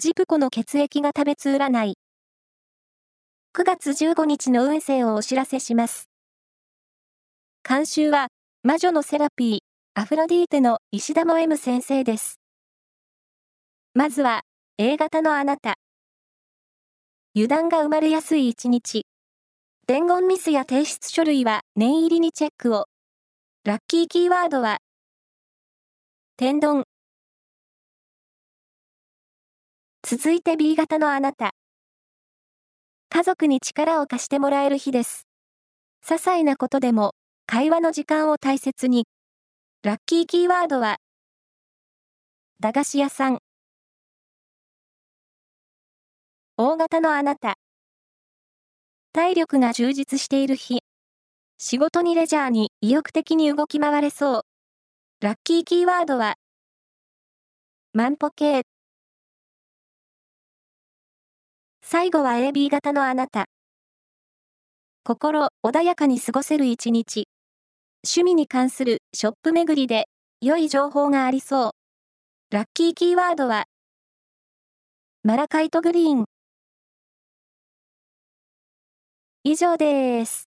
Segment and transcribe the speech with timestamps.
[0.00, 1.94] ジプコの血液が食べつ占い。
[3.52, 6.08] 9月15日の運勢をお知らせします。
[7.68, 8.28] 監修は、
[8.62, 9.58] 魔女のセラピー、
[10.00, 12.38] アフロディーテの石田も M 先生です。
[13.92, 14.42] まずは、
[14.78, 15.74] A 型のあなた。
[17.34, 19.04] 油断が生まれやすい一日。
[19.88, 22.86] 伝言ミスや提出書類は念入りにチェックを。
[23.64, 24.78] ラッキーキーワードは、
[26.36, 26.87] 天丼。
[30.10, 31.50] 続いて B 型のあなた。
[33.10, 35.26] 家族に力を貸してもらえる日です。
[36.02, 37.12] 些細なことでも、
[37.44, 39.06] 会話の時間を大切に。
[39.82, 40.96] ラッキーキーワードは、
[42.58, 43.40] 駄菓子屋さん。
[46.56, 47.56] 大型のあなた。
[49.12, 50.78] 体力が充実している日。
[51.58, 54.42] 仕事にレジャーに意欲的に動き回れそう。
[55.20, 56.36] ラッキーキーワードは、
[57.92, 58.62] 万歩計。
[61.90, 63.46] 最後は AB 型のあなた。
[65.04, 67.28] 心穏やかに過ごせる一日。
[68.04, 70.04] 趣味に関するショップ巡りで
[70.42, 72.54] 良い情報がありそう。
[72.54, 73.64] ラッキーキーワードは、
[75.22, 76.24] マラカイトグリーン。
[79.44, 80.47] 以上です。